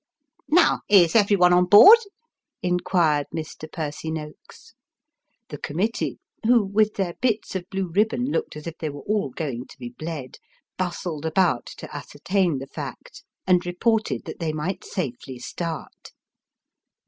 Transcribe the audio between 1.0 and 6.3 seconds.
every one on board?" inquired Mr. Percy Noakes. The committee